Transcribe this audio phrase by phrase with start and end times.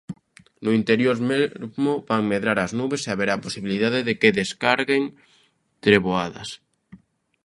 [0.63, 5.03] No interior mesmo van medrar as nubes e haberá posibilidade de que descarguen
[5.85, 6.49] treboadas.